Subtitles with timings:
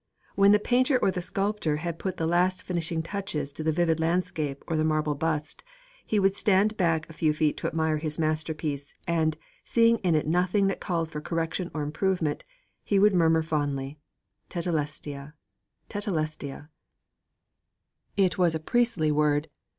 [0.33, 3.99] When the painter or the sculptor had put the last finishing touches to the vivid
[3.99, 5.63] landscape or the marble bust,
[6.03, 10.25] he would stand back a few feet to admire his masterpiece, and, seeing in it
[10.25, 12.43] nothing that called for correction or improvement,
[12.89, 13.99] would murmur fondly,
[14.49, 15.33] 'Tetelestai!
[15.87, 16.67] tetelestai!'
[18.17, 19.49] It was a priestly word.